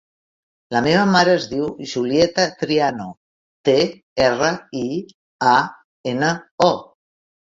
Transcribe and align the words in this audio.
La 0.75 0.79
meva 0.85 1.01
mare 1.15 1.33
es 1.39 1.43
diu 1.49 1.65
Julieta 1.89 2.45
Triano: 2.61 3.05
te, 3.69 3.75
erra, 4.29 4.49
i, 4.81 4.85
a, 5.53 5.55
ena, 6.15 6.35
o. 6.69 6.71